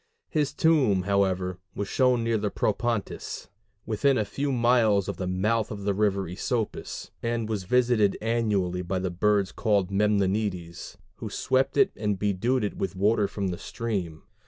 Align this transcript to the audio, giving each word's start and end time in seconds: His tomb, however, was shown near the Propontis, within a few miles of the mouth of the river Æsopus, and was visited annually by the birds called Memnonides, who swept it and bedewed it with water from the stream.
His 0.29 0.51
tomb, 0.51 1.03
however, 1.03 1.59
was 1.75 1.87
shown 1.87 2.23
near 2.23 2.39
the 2.39 2.49
Propontis, 2.49 3.49
within 3.85 4.17
a 4.17 4.25
few 4.25 4.51
miles 4.51 5.07
of 5.07 5.17
the 5.17 5.27
mouth 5.27 5.69
of 5.69 5.83
the 5.83 5.93
river 5.93 6.23
Æsopus, 6.23 7.11
and 7.21 7.47
was 7.47 7.65
visited 7.65 8.17
annually 8.19 8.81
by 8.81 8.97
the 8.97 9.11
birds 9.11 9.51
called 9.51 9.91
Memnonides, 9.91 10.97
who 11.17 11.29
swept 11.29 11.77
it 11.77 11.91
and 11.95 12.17
bedewed 12.17 12.63
it 12.63 12.77
with 12.77 12.95
water 12.95 13.27
from 13.27 13.49
the 13.49 13.59
stream. 13.59 14.23